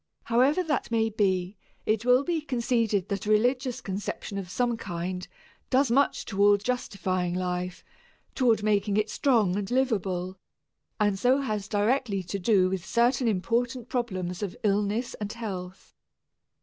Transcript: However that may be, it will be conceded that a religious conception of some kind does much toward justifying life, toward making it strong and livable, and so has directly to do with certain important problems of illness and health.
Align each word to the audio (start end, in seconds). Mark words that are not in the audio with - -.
However 0.23 0.63
that 0.63 0.89
may 0.89 1.09
be, 1.11 1.57
it 1.85 2.05
will 2.05 2.23
be 2.23 2.41
conceded 2.41 3.07
that 3.09 3.27
a 3.27 3.29
religious 3.29 3.81
conception 3.81 4.39
of 4.39 4.49
some 4.49 4.75
kind 4.75 5.27
does 5.69 5.91
much 5.91 6.25
toward 6.25 6.63
justifying 6.63 7.35
life, 7.35 7.83
toward 8.33 8.63
making 8.63 8.97
it 8.97 9.11
strong 9.11 9.55
and 9.55 9.69
livable, 9.69 10.37
and 10.99 11.19
so 11.19 11.41
has 11.41 11.67
directly 11.67 12.23
to 12.23 12.39
do 12.39 12.67
with 12.67 12.83
certain 12.83 13.27
important 13.27 13.89
problems 13.89 14.41
of 14.41 14.55
illness 14.63 15.13
and 15.21 15.33
health. 15.33 15.93